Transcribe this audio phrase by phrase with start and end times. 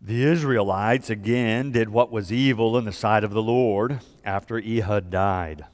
[0.00, 5.10] The Israelites again did what was evil in the sight of the Lord after Ehud
[5.10, 5.64] died.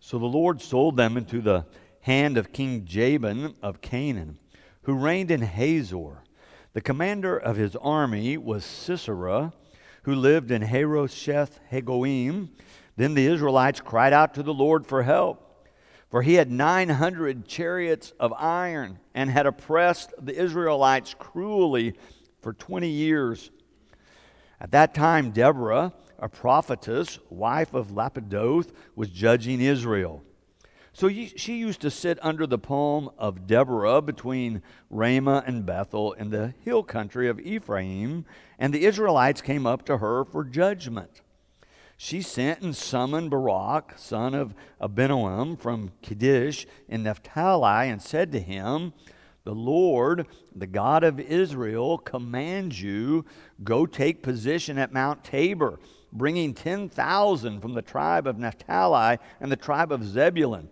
[0.00, 1.66] So the Lord sold them into the
[2.00, 4.38] hand of King Jabin of Canaan,
[4.84, 6.22] who reigned in Hazor.
[6.72, 9.52] The commander of his army was Sisera,
[10.04, 12.48] who lived in Harosheth Hagoyim.
[12.96, 15.68] Then the Israelites cried out to the Lord for help,
[16.08, 21.94] for he had 900 chariots of iron and had oppressed the Israelites cruelly
[22.40, 23.50] for 20 years.
[24.60, 30.22] At that time, Deborah, a prophetess, wife of Lapidoth, was judging Israel.
[30.92, 36.30] So she used to sit under the palm of Deborah between Ramah and Bethel in
[36.30, 38.24] the hill country of Ephraim,
[38.60, 41.20] and the Israelites came up to her for judgment.
[41.96, 48.40] She sent and summoned Barak, son of Abinoam, from Kadesh in Naphtali, and said to
[48.40, 48.92] him,
[49.44, 53.26] the Lord, the God of Israel, commands you
[53.62, 55.78] go take position at Mount Tabor,
[56.12, 60.70] bringing 10,000 from the tribe of Naphtali and the tribe of Zebulun.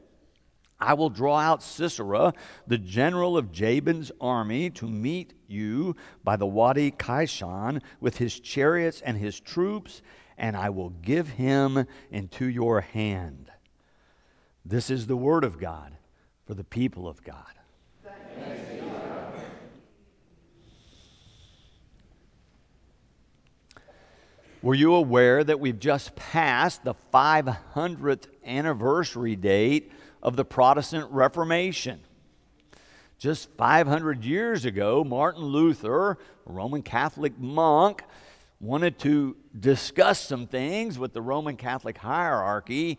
[0.81, 2.33] I will draw out Sisera,
[2.67, 9.01] the general of Jabin's army, to meet you by the Wadi Kishon with his chariots
[9.01, 10.03] and his troops,
[10.37, 13.51] and I will give him into your hand.
[14.65, 15.97] This is the word of God
[16.47, 17.62] for the people of God.
[24.63, 29.91] Were you aware that we've just passed the 500th anniversary date
[30.23, 32.01] of the Protestant Reformation?
[33.19, 36.17] Just 500 years ago, Martin Luther, a
[36.47, 38.05] Roman Catholic monk,
[38.61, 42.99] wanted to discuss some things with the Roman Catholic hierarchy,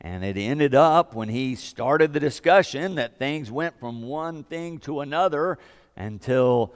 [0.00, 4.78] and it ended up when he started the discussion that things went from one thing
[4.78, 5.58] to another
[5.96, 6.72] until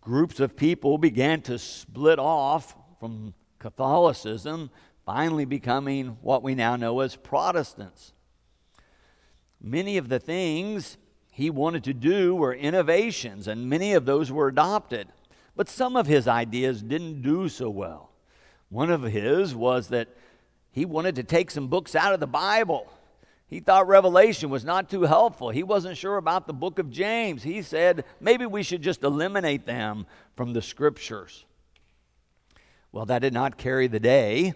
[0.00, 4.70] groups of people began to split off from Catholicism
[5.04, 8.12] finally becoming what we now know as Protestants.
[9.60, 10.96] Many of the things
[11.30, 15.08] he wanted to do were innovations, and many of those were adopted.
[15.54, 18.10] But some of his ideas didn't do so well.
[18.68, 20.08] One of his was that
[20.76, 22.86] he wanted to take some books out of the Bible.
[23.46, 25.48] He thought Revelation was not too helpful.
[25.48, 27.42] He wasn't sure about the book of James.
[27.42, 30.04] He said maybe we should just eliminate them
[30.36, 31.46] from the scriptures.
[32.92, 34.52] Well, that did not carry the day.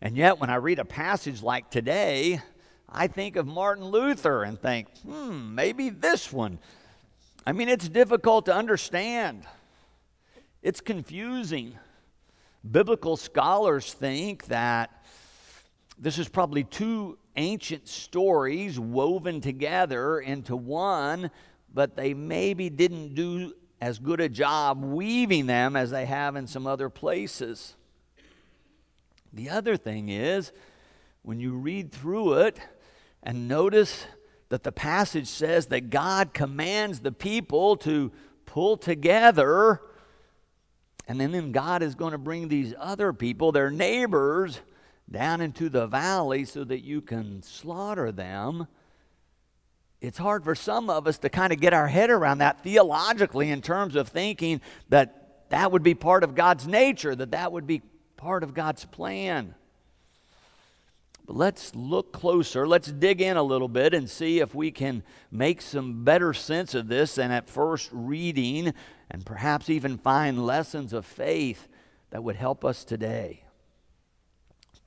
[0.00, 2.40] And yet, when I read a passage like today,
[2.88, 6.60] I think of Martin Luther and think, hmm, maybe this one.
[7.44, 9.42] I mean, it's difficult to understand,
[10.62, 11.76] it's confusing.
[12.70, 14.92] Biblical scholars think that
[15.98, 21.30] this is probably two ancient stories woven together into one,
[21.72, 26.46] but they maybe didn't do as good a job weaving them as they have in
[26.46, 27.74] some other places.
[29.32, 30.52] The other thing is,
[31.22, 32.58] when you read through it
[33.22, 34.06] and notice
[34.48, 38.10] that the passage says that God commands the people to
[38.46, 39.80] pull together,
[41.06, 44.60] and then God is going to bring these other people, their neighbors,
[45.10, 48.66] down into the valley so that you can slaughter them
[50.00, 53.50] it's hard for some of us to kind of get our head around that theologically
[53.50, 54.60] in terms of thinking
[54.90, 57.82] that that would be part of God's nature, that that would be
[58.16, 59.54] part of God's plan.
[61.26, 62.66] But let's look closer.
[62.66, 65.02] Let's dig in a little bit and see if we can
[65.32, 68.72] make some better sense of this than at first reading
[69.10, 71.66] and perhaps even find lessons of faith
[72.10, 73.42] that would help us today.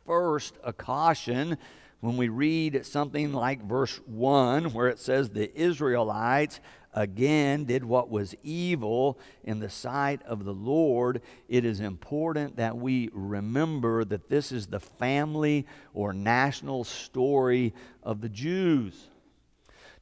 [0.06, 1.58] First, a caution
[2.02, 6.60] when we read something like verse 1, where it says, The Israelites
[6.94, 12.76] again did what was evil in the sight of the Lord, it is important that
[12.76, 17.74] we remember that this is the family or national story
[18.04, 19.10] of the Jews.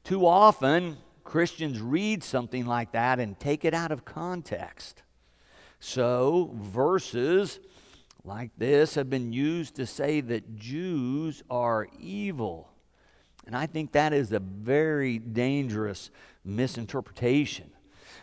[0.04, 5.04] Too often, Christians read something like that and take it out of context.
[5.80, 7.60] So, verses
[8.24, 12.70] like this have been used to say that Jews are evil.
[13.46, 16.12] And I think that is a very dangerous
[16.44, 17.72] misinterpretation.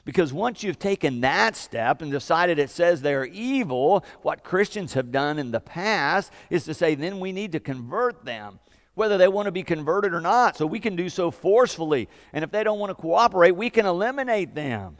[0.04, 5.10] Because once you've taken that step and decided it says they're evil, what Christians have
[5.10, 8.60] done in the past is to say, then we need to convert them,
[8.94, 10.56] whether they want to be converted or not.
[10.56, 12.08] So we can do so forcefully.
[12.32, 14.98] And if they don't want to cooperate, we can eliminate them.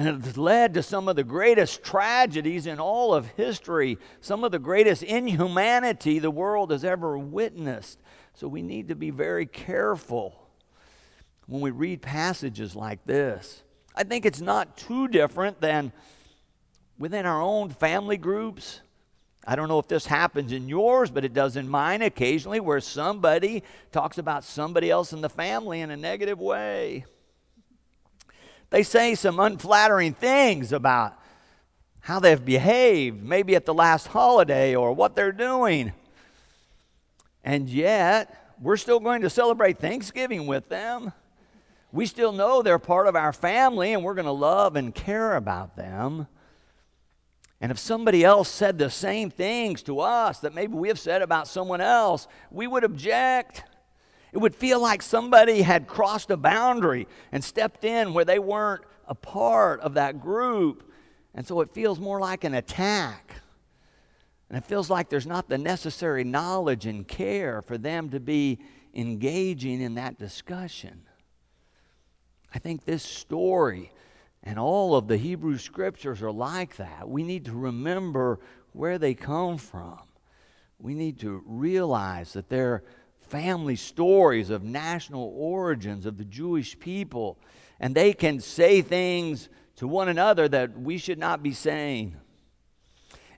[0.00, 4.44] And it has led to some of the greatest tragedies in all of history, some
[4.44, 8.00] of the greatest inhumanity the world has ever witnessed.
[8.32, 10.48] So we need to be very careful
[11.44, 13.62] when we read passages like this.
[13.94, 15.92] I think it's not too different than
[16.98, 18.80] within our own family groups.
[19.46, 22.80] I don't know if this happens in yours, but it does in mine occasionally, where
[22.80, 27.04] somebody talks about somebody else in the family in a negative way.
[28.70, 31.18] They say some unflattering things about
[32.00, 35.92] how they've behaved, maybe at the last holiday or what they're doing.
[37.44, 41.12] And yet, we're still going to celebrate Thanksgiving with them.
[41.92, 45.34] We still know they're part of our family and we're going to love and care
[45.36, 46.28] about them.
[47.60, 51.20] And if somebody else said the same things to us that maybe we have said
[51.20, 53.64] about someone else, we would object.
[54.32, 58.82] It would feel like somebody had crossed a boundary and stepped in where they weren't
[59.06, 60.90] a part of that group.
[61.34, 63.34] And so it feels more like an attack.
[64.48, 68.58] And it feels like there's not the necessary knowledge and care for them to be
[68.94, 71.02] engaging in that discussion.
[72.52, 73.92] I think this story
[74.42, 77.08] and all of the Hebrew scriptures are like that.
[77.08, 78.40] We need to remember
[78.72, 80.00] where they come from.
[80.78, 82.82] We need to realize that they're
[83.30, 87.38] family stories of national origins of the Jewish people,
[87.78, 92.16] and they can say things to one another that we should not be saying.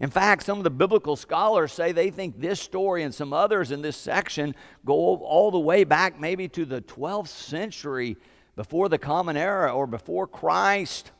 [0.00, 3.70] In fact, some of the biblical scholars say they think this story and some others
[3.70, 4.54] in this section
[4.84, 8.16] go all the way back maybe to the 12th century
[8.56, 11.12] before the Common Era or before Christ.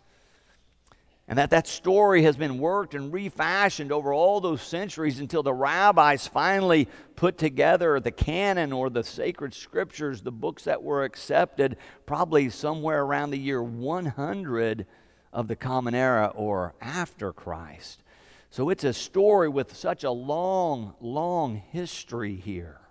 [1.29, 5.55] And that that story has been worked and refashioned over all those centuries until the
[5.55, 11.77] rabbis finally put together the canon or the sacred scriptures, the books that were accepted,
[12.07, 14.87] probably somewhere around the year 100
[15.33, 18.03] of the Common Era or after Christ.
[18.51, 22.82] So it's a story with such a long, long history here.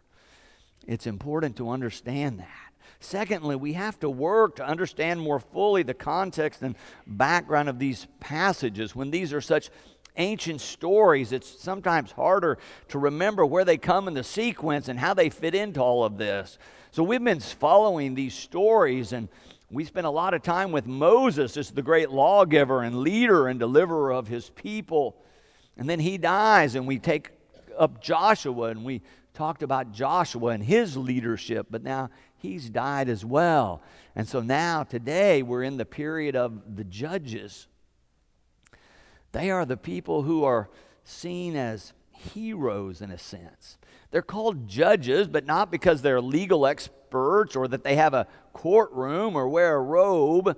[0.87, 2.47] It's important to understand that.
[2.99, 6.75] Secondly, we have to work to understand more fully the context and
[7.07, 8.95] background of these passages.
[8.95, 9.69] When these are such
[10.17, 12.57] ancient stories, it's sometimes harder
[12.89, 16.17] to remember where they come in the sequence and how they fit into all of
[16.17, 16.59] this.
[16.91, 19.29] So we've been following these stories and
[19.71, 23.57] we spent a lot of time with Moses as the great lawgiver and leader and
[23.57, 25.15] deliverer of his people.
[25.77, 27.29] And then he dies, and we take
[27.77, 29.01] up Joshua, and we
[29.33, 33.81] talked about Joshua and his leadership, but now he's died as well.
[34.15, 37.67] And so now, today, we're in the period of the judges.
[39.31, 40.69] They are the people who are
[41.03, 43.77] seen as heroes in a sense.
[44.11, 49.35] They're called judges, but not because they're legal experts or that they have a courtroom
[49.35, 50.57] or wear a robe,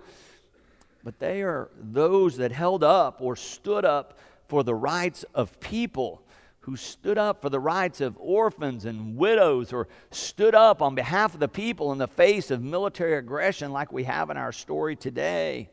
[1.03, 4.17] but they are those that held up or stood up
[4.47, 6.22] for the rights of people
[6.63, 11.33] who stood up for the rights of orphans and widows or stood up on behalf
[11.33, 14.95] of the people in the face of military aggression like we have in our story
[14.95, 15.69] today.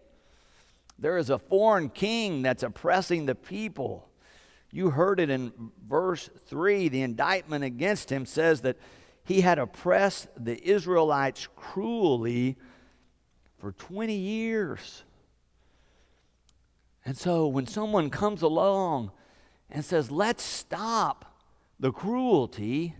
[0.98, 4.08] There is a foreign king that's oppressing the people.
[4.72, 5.52] You heard it in
[5.88, 6.88] verse 3.
[6.88, 8.76] The indictment against him says that
[9.22, 12.56] he had oppressed the Israelites cruelly
[13.58, 15.04] for 20 years.
[17.04, 19.12] And so when someone comes along
[19.70, 21.42] and says, let's stop
[21.78, 22.94] the cruelty,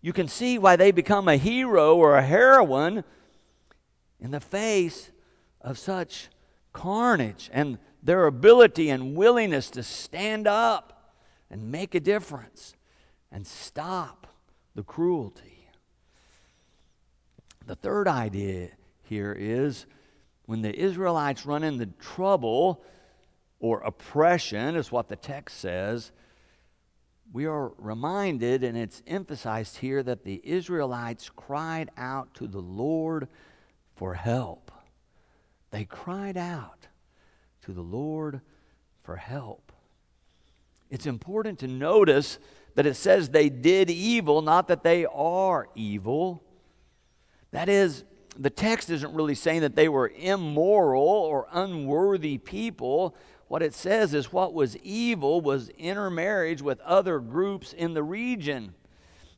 [0.00, 3.04] you can see why they become a hero or a heroine
[4.20, 5.10] in the face
[5.60, 6.28] of such
[6.72, 11.14] carnage and their ability and willingness to stand up
[11.50, 12.74] and make a difference
[13.30, 14.26] and stop
[14.74, 15.68] the cruelty.
[17.66, 18.70] The third idea
[19.04, 19.86] here is
[20.46, 22.82] when the Israelites run into trouble,
[23.62, 26.10] or oppression, is what the text says,
[27.32, 33.28] we are reminded, and it's emphasized here, that the Israelites cried out to the Lord
[33.94, 34.72] for help.
[35.70, 36.88] They cried out
[37.64, 38.40] to the Lord
[39.04, 39.72] for help.
[40.90, 42.38] It's important to notice
[42.74, 46.42] that it says they did evil, not that they are evil.
[47.52, 48.04] That is,
[48.38, 53.14] the text isn't really saying that they were immoral or unworthy people.
[53.48, 58.74] What it says is what was evil was intermarriage with other groups in the region.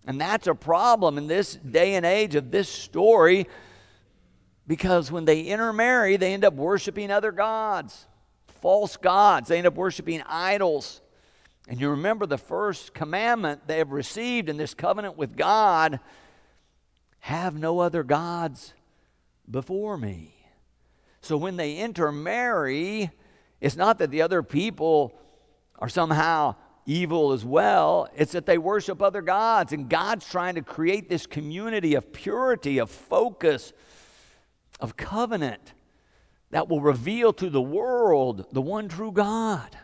[0.07, 3.49] And that's a problem in this day and age of this story
[4.67, 8.07] because when they intermarry, they end up worshiping other gods,
[8.47, 9.49] false gods.
[9.49, 11.01] They end up worshiping idols.
[11.69, 15.99] And you remember the first commandment they have received in this covenant with God
[17.21, 18.75] have no other gods
[19.51, 20.35] before me.
[21.21, 23.11] So when they intermarry,
[23.61, 25.19] it's not that the other people
[25.79, 29.73] are somehow evil as well, it's that they worship other gods.
[29.73, 33.73] And God's trying to create this community of purity, of focus,
[34.81, 35.73] of covenant
[36.51, 39.77] that will reveal to the world the one true God.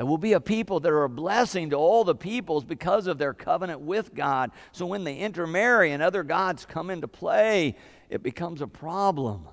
[0.00, 3.18] That will be a people that are a blessing to all the peoples because of
[3.18, 4.50] their covenant with God.
[4.72, 7.76] So when they intermarry and other gods come into play,
[8.08, 9.46] it becomes a problem.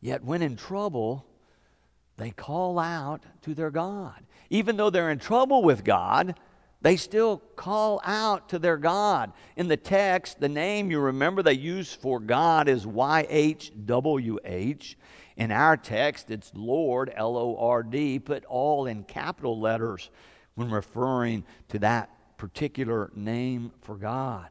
[0.00, 1.26] Yet when in trouble,
[2.18, 4.24] they call out to their God.
[4.48, 6.38] Even though they're in trouble with God,
[6.82, 9.32] they still call out to their God.
[9.56, 13.74] In the text, the name you remember they use for God is YHWH.
[15.36, 20.10] In our text, it's Lord, L O R D, put all in capital letters
[20.54, 24.48] when referring to that particular name for God.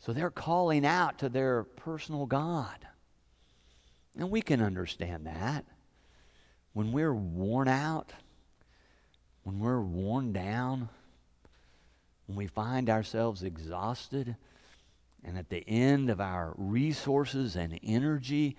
[0.00, 2.86] So they're calling out to their personal God.
[4.16, 5.64] And we can understand that.
[6.72, 8.12] When we're worn out,
[9.44, 10.88] when we're worn down,
[12.26, 14.36] when we find ourselves exhausted,
[15.24, 18.56] and at the end of our resources and energy,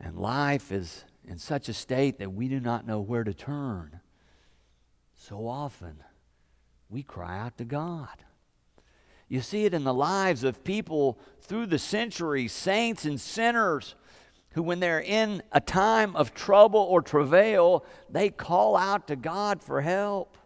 [0.00, 4.00] and life is in such a state that we do not know where to turn,
[5.14, 6.02] so often
[6.88, 8.24] we cry out to God.
[9.28, 13.94] You see it in the lives of people through the centuries, saints and sinners,
[14.54, 19.62] who, when they're in a time of trouble or travail, they call out to God
[19.62, 20.36] for help.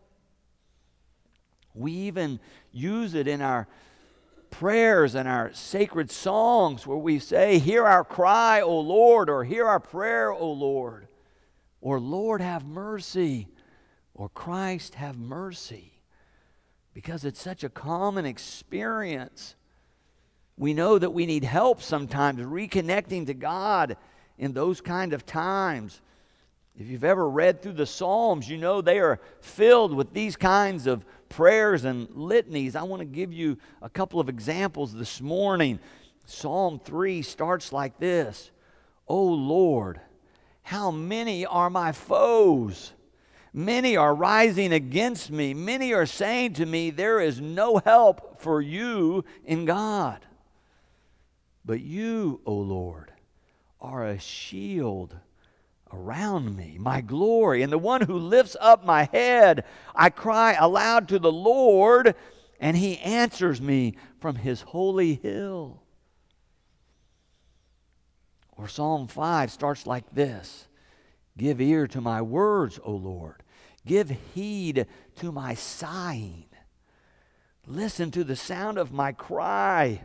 [1.73, 3.67] We even use it in our
[4.59, 9.67] prayers and our sacred songs where we say, Hear our cry, O Lord, or Hear
[9.67, 11.09] our prayer, O Lord,
[11.81, 13.49] or Lord, have mercy,
[14.15, 15.93] or Christ, have mercy.
[16.93, 19.57] Because it's such a common experience.
[20.57, 23.97] We know that we need help sometimes reconnecting to God
[24.39, 26.01] in those kind of times.
[26.79, 30.87] If you've ever read through the Psalms, you know they are filled with these kinds
[30.87, 32.77] of prayers and litanies.
[32.77, 35.81] I want to give you a couple of examples this morning.
[36.27, 38.51] Psalm 3 starts like this
[39.09, 40.01] O Lord,
[40.63, 42.93] how many are my foes?
[43.53, 45.55] Many are rising against me.
[45.55, 50.25] Many are saying to me, There is no help for you in God.
[51.65, 53.13] But you, O Lord,
[53.81, 55.17] are a shield
[55.95, 59.65] around me, my glory, and the one who lifts up my head.
[59.95, 62.15] I cry aloud to the Lord,
[62.61, 65.83] and he answers me from his holy hill.
[68.57, 70.69] Or Psalm 5 starts like this
[71.37, 73.43] Give ear to my words, O Lord.
[73.87, 74.87] Give heed
[75.17, 76.47] to my sighing.
[77.67, 80.03] Listen to the sound of my cry,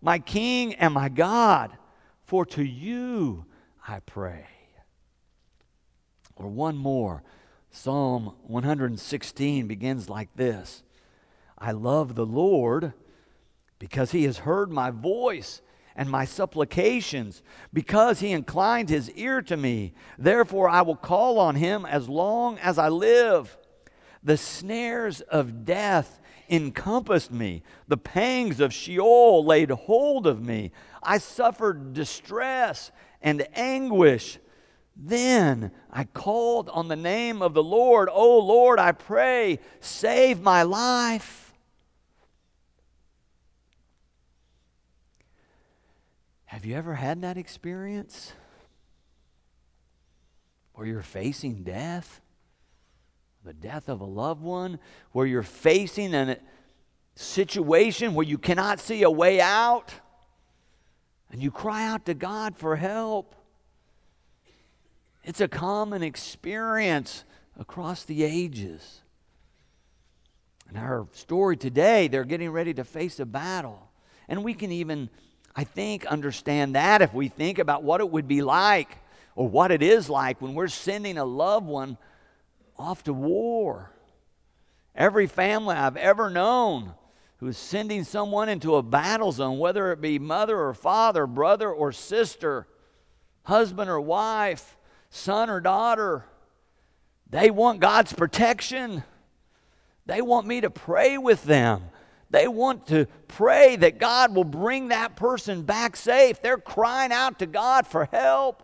[0.00, 1.76] my King and my God,
[2.24, 3.46] for to you
[3.86, 4.46] I pray.
[6.36, 7.22] Or one more.
[7.70, 10.82] Psalm 116 begins like this
[11.58, 12.92] I love the Lord
[13.78, 15.60] because he has heard my voice
[15.94, 19.94] and my supplications, because he inclined his ear to me.
[20.18, 23.56] Therefore, I will call on him as long as I live.
[24.22, 30.72] The snares of death encompassed me, the pangs of Sheol laid hold of me.
[31.02, 34.38] I suffered distress and anguish.
[34.96, 38.08] Then I called on the name of the Lord.
[38.10, 41.52] Oh Lord, I pray, save my life.
[46.46, 48.32] Have you ever had that experience
[50.72, 52.22] where you're facing death?
[53.44, 54.78] The death of a loved one,
[55.12, 56.38] where you're facing a
[57.14, 59.92] situation where you cannot see a way out,
[61.30, 63.34] and you cry out to God for help.
[65.26, 67.24] It's a common experience
[67.58, 69.00] across the ages.
[70.70, 73.90] In our story today, they're getting ready to face a battle.
[74.28, 75.10] And we can even,
[75.54, 78.98] I think, understand that if we think about what it would be like
[79.34, 81.98] or what it is like when we're sending a loved one
[82.78, 83.90] off to war.
[84.94, 86.94] Every family I've ever known
[87.38, 91.70] who is sending someone into a battle zone, whether it be mother or father, brother
[91.70, 92.68] or sister,
[93.42, 94.75] husband or wife,
[95.10, 96.24] son or daughter.
[97.28, 99.02] They want God's protection.
[100.06, 101.82] They want me to pray with them.
[102.30, 106.42] They want to pray that God will bring that person back safe.
[106.42, 108.62] They're crying out to God for help.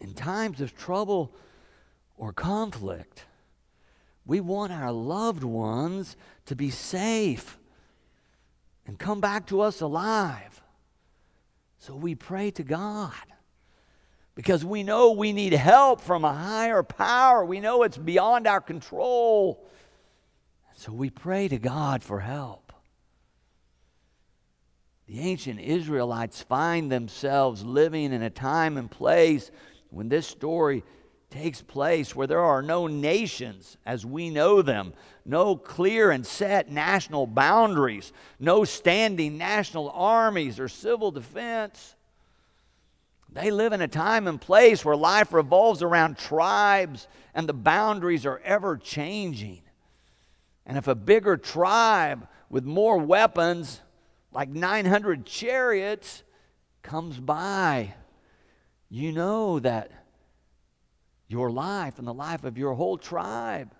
[0.00, 1.34] In times of trouble
[2.16, 3.24] or conflict,
[4.24, 7.58] we want our loved ones to be safe
[8.86, 10.61] and come back to us alive.
[11.82, 13.10] So we pray to God
[14.36, 17.44] because we know we need help from a higher power.
[17.44, 19.68] We know it's beyond our control.
[20.76, 22.72] So we pray to God for help.
[25.08, 29.50] The ancient Israelites find themselves living in a time and place
[29.90, 30.84] when this story
[31.32, 34.92] takes place where there are no nations as we know them,
[35.24, 41.96] no clear and set national boundaries, no standing national armies or civil defense.
[43.32, 48.26] They live in a time and place where life revolves around tribes and the boundaries
[48.26, 49.62] are ever changing.
[50.66, 53.80] And if a bigger tribe with more weapons,
[54.32, 56.24] like 900 chariots,
[56.82, 57.94] comes by,
[58.90, 60.01] you know that
[61.32, 63.74] your life and the life of your whole tribe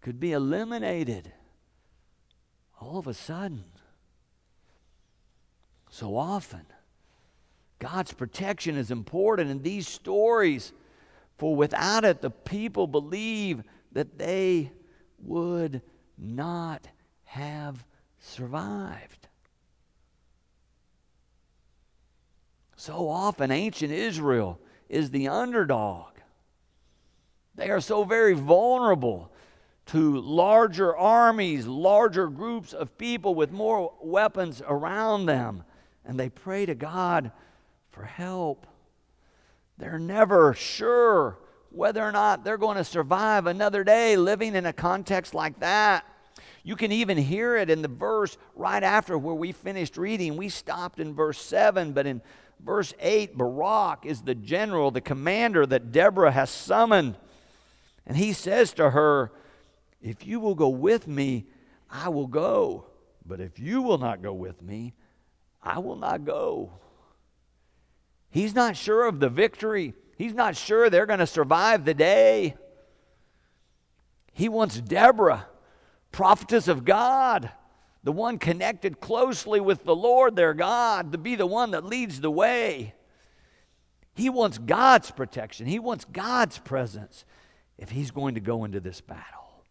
[0.00, 1.32] could be eliminated
[2.80, 3.64] all of a sudden.
[5.88, 6.66] So often,
[7.78, 10.72] God's protection is important in these stories,
[11.38, 14.72] for without it, the people believe that they
[15.18, 15.82] would
[16.18, 16.88] not
[17.24, 17.84] have
[18.18, 19.28] survived.
[22.76, 26.15] So often, ancient Israel is the underdog.
[27.56, 29.32] They are so very vulnerable
[29.86, 35.64] to larger armies, larger groups of people with more weapons around them.
[36.04, 37.32] And they pray to God
[37.90, 38.66] for help.
[39.78, 41.38] They're never sure
[41.70, 46.04] whether or not they're going to survive another day living in a context like that.
[46.62, 50.36] You can even hear it in the verse right after where we finished reading.
[50.36, 52.22] We stopped in verse 7, but in
[52.64, 57.16] verse 8, Barak is the general, the commander that Deborah has summoned.
[58.06, 59.32] And he says to her,
[60.00, 61.46] If you will go with me,
[61.90, 62.86] I will go.
[63.24, 64.94] But if you will not go with me,
[65.62, 66.72] I will not go.
[68.30, 69.94] He's not sure of the victory.
[70.16, 72.54] He's not sure they're going to survive the day.
[74.32, 75.46] He wants Deborah,
[76.12, 77.50] prophetess of God,
[78.04, 82.20] the one connected closely with the Lord their God, to be the one that leads
[82.20, 82.94] the way.
[84.14, 87.24] He wants God's protection, he wants God's presence
[87.78, 89.64] if he's going to go into this battle.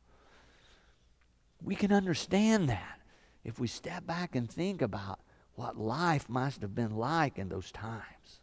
[1.61, 2.99] We can understand that
[3.43, 5.19] if we step back and think about
[5.55, 8.41] what life must have been like in those times.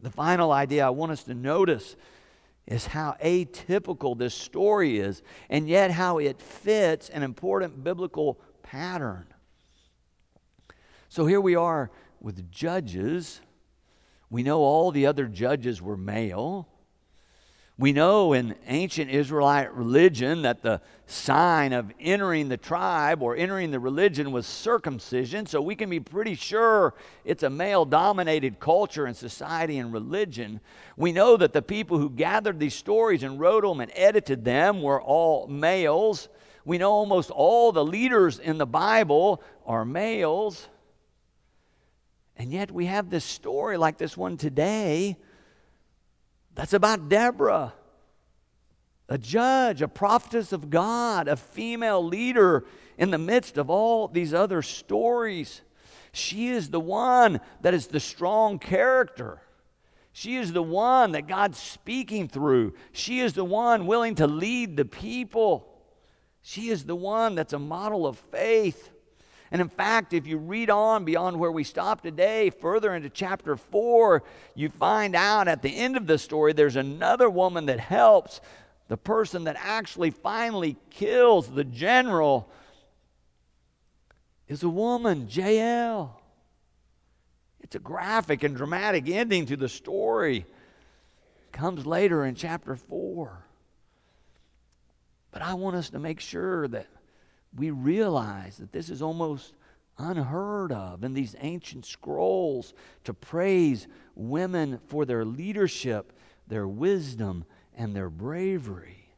[0.00, 1.94] The final idea I want us to notice
[2.66, 9.26] is how atypical this story is, and yet how it fits an important biblical pattern.
[11.08, 13.40] So here we are with judges.
[14.30, 16.68] We know all the other judges were male.
[17.80, 23.70] We know in ancient Israelite religion that the sign of entering the tribe or entering
[23.70, 26.92] the religion was circumcision, so we can be pretty sure
[27.24, 30.60] it's a male dominated culture and society and religion.
[30.98, 34.82] We know that the people who gathered these stories and wrote them and edited them
[34.82, 36.28] were all males.
[36.66, 40.68] We know almost all the leaders in the Bible are males.
[42.36, 45.16] And yet we have this story like this one today
[46.54, 47.72] that's about Deborah,
[49.08, 52.64] a judge, a prophetess of God, a female leader
[52.98, 55.62] in the midst of all these other stories.
[56.12, 59.40] She is the one that is the strong character.
[60.12, 62.74] She is the one that God's speaking through.
[62.92, 65.66] She is the one willing to lead the people.
[66.42, 68.90] She is the one that's a model of faith.
[69.52, 73.56] And in fact, if you read on beyond where we stopped today, further into chapter
[73.56, 74.22] 4,
[74.54, 78.40] you find out at the end of the story there's another woman that helps.
[78.88, 82.48] The person that actually finally kills the general
[84.46, 86.20] is a woman, Jael.
[87.60, 90.44] It's a graphic and dramatic ending to the story.
[91.52, 93.46] comes later in chapter 4.
[95.32, 96.86] But I want us to make sure that
[97.54, 99.54] we realize that this is almost
[99.98, 106.12] unheard of in these ancient scrolls to praise women for their leadership,
[106.46, 107.44] their wisdom,
[107.76, 109.14] and their bravery.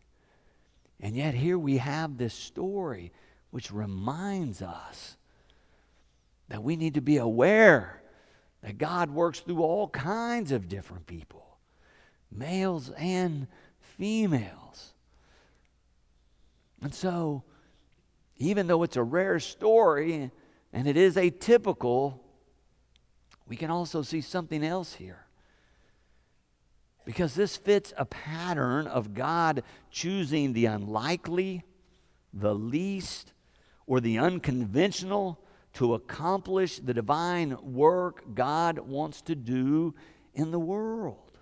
[1.00, 3.12] And yet, here we have this story
[3.50, 5.16] which reminds us
[6.48, 8.02] that we need to be aware
[8.62, 11.58] that God works through all kinds of different people,
[12.30, 13.48] males and
[13.80, 14.94] females.
[16.80, 17.42] And so,
[18.42, 20.31] even though it's a rare story
[20.72, 22.18] and it is atypical,
[23.46, 25.26] we can also see something else here.
[27.05, 31.64] Because this fits a pattern of God choosing the unlikely,
[32.33, 33.33] the least,
[33.87, 35.38] or the unconventional
[35.74, 39.94] to accomplish the divine work God wants to do
[40.35, 41.38] in the world.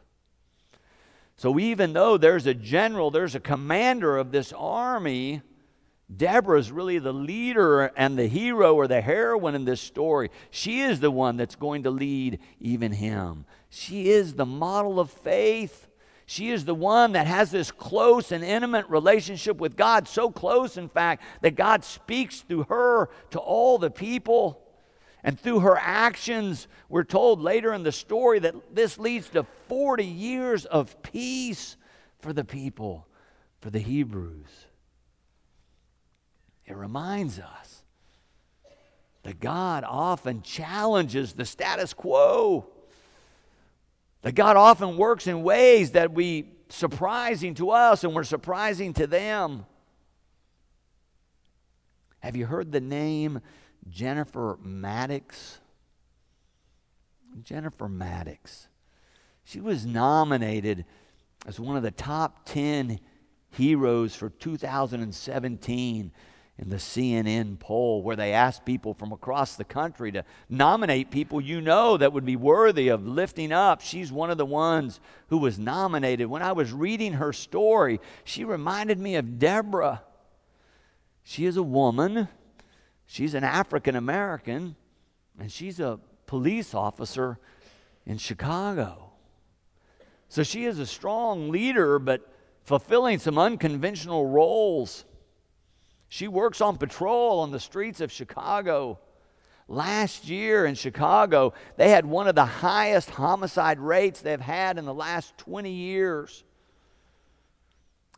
[1.36, 5.42] So even though there's a general, there's a commander of this army,
[6.14, 10.30] Deborah is really the leader and the hero or the heroine in this story.
[10.50, 13.44] She is the one that's going to lead even him.
[13.68, 15.86] She is the model of faith.
[16.26, 20.76] She is the one that has this close and intimate relationship with God, so close,
[20.76, 24.62] in fact, that God speaks through her to all the people.
[25.22, 30.04] And through her actions, we're told later in the story that this leads to 40
[30.04, 31.76] years of peace
[32.20, 33.06] for the people,
[33.60, 34.66] for the Hebrews.
[36.70, 37.82] It reminds us
[39.24, 42.68] that God often challenges the status quo.
[44.22, 49.08] That God often works in ways that we surprising to us and we're surprising to
[49.08, 49.66] them.
[52.20, 53.40] Have you heard the name
[53.88, 55.58] Jennifer Maddox?
[57.42, 58.68] Jennifer Maddox.
[59.42, 60.84] She was nominated
[61.46, 63.00] as one of the top 10
[63.50, 66.12] heroes for 2017
[66.60, 71.40] in the CNN poll where they asked people from across the country to nominate people
[71.40, 73.80] you know that would be worthy of lifting up.
[73.80, 76.26] She's one of the ones who was nominated.
[76.26, 80.02] When I was reading her story, she reminded me of Deborah.
[81.22, 82.28] She is a woman,
[83.06, 84.76] she's an African American,
[85.38, 87.38] and she's a police officer
[88.04, 89.12] in Chicago.
[90.28, 92.30] So she is a strong leader, but
[92.64, 95.06] fulfilling some unconventional roles.
[96.10, 98.98] She works on patrol on the streets of Chicago.
[99.68, 104.86] Last year in Chicago, they had one of the highest homicide rates they've had in
[104.86, 106.42] the last 20 years.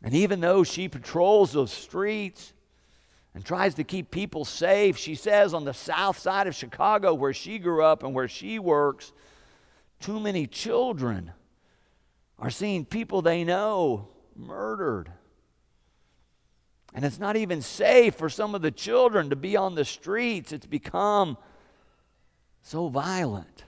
[0.01, 2.53] And even though she patrols those streets
[3.35, 7.31] and tries to keep people safe, she says on the south side of Chicago, where
[7.31, 9.13] she grew up and where she works,
[9.99, 11.31] too many children
[12.39, 15.11] are seeing people they know murdered.
[16.93, 20.51] And it's not even safe for some of the children to be on the streets.
[20.51, 21.37] It's become
[22.61, 23.63] so violent.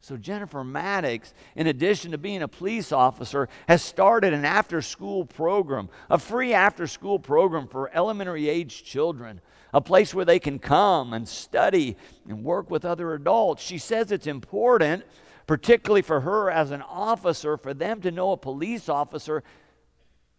[0.00, 5.24] So, Jennifer Maddox, in addition to being a police officer, has started an after school
[5.24, 9.40] program, a free after school program for elementary age children,
[9.72, 11.96] a place where they can come and study
[12.28, 13.62] and work with other adults.
[13.62, 15.04] She says it's important,
[15.46, 19.44] particularly for her as an officer, for them to know a police officer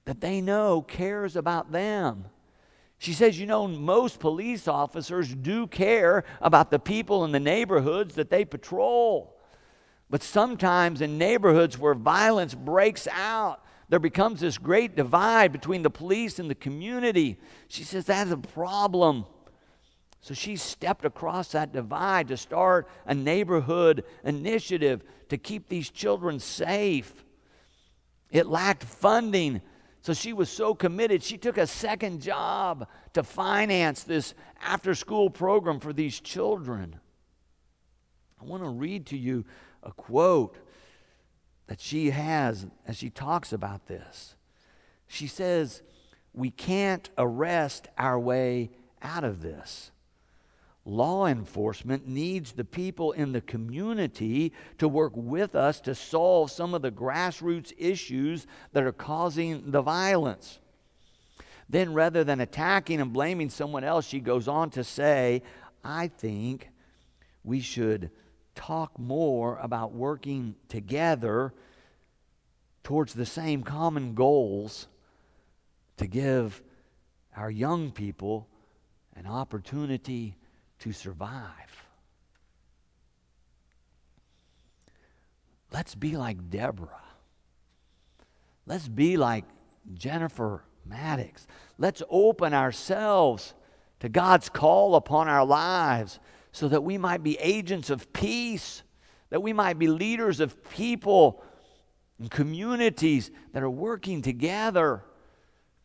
[0.06, 2.26] that they know cares about them.
[2.98, 8.16] She says, you know, most police officers do care about the people in the neighborhoods
[8.16, 9.36] that they patrol.
[10.10, 15.90] But sometimes in neighborhoods where violence breaks out, there becomes this great divide between the
[15.90, 17.40] police and the community.
[17.68, 19.26] She says that's a problem.
[20.22, 26.40] So she stepped across that divide to start a neighborhood initiative to keep these children
[26.40, 27.26] safe.
[28.32, 29.62] It lacked funding,
[30.04, 35.30] so she was so committed, she took a second job to finance this after school
[35.30, 37.00] program for these children.
[38.42, 39.46] I want to read to you
[39.82, 40.58] a quote
[41.68, 44.36] that she has as she talks about this.
[45.08, 45.82] She says,
[46.34, 49.93] We can't arrest our way out of this
[50.86, 56.74] law enforcement needs the people in the community to work with us to solve some
[56.74, 60.60] of the grassroots issues that are causing the violence.
[61.70, 65.42] Then, rather than attacking and blaming someone else, she goes on to say,
[65.84, 66.70] I think
[67.44, 68.12] we should
[68.54, 71.54] talk more about working together
[72.84, 74.88] towards the same common goals
[75.98, 76.62] to give
[77.36, 78.48] our young people
[79.16, 80.36] an opportunity
[80.84, 81.88] to survive.
[85.72, 86.90] Let's be like Deborah.
[88.66, 89.46] Let's be like
[89.94, 91.48] Jennifer Maddox.
[91.78, 93.54] Let's open ourselves
[94.02, 96.20] to God's call upon our lives
[96.52, 98.84] so that we might be agents of peace,
[99.30, 101.42] that we might be leaders of people
[102.20, 105.06] and communities that are working together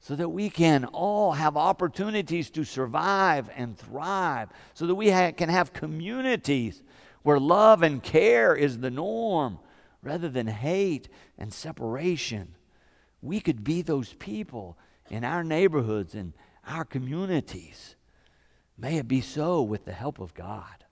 [0.00, 5.32] so that we can all have opportunities to survive and thrive, so that we ha-
[5.32, 6.82] can have communities
[7.22, 9.58] where love and care is the norm
[10.02, 12.54] rather than hate and separation.
[13.20, 14.78] We could be those people
[15.10, 16.32] in our neighborhoods and
[16.66, 17.96] our communities.
[18.76, 20.84] May it be so with the help of God.